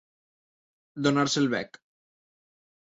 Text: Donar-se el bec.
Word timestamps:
Donar-se 1.09 1.39
el 1.43 1.51
bec. 1.55 1.81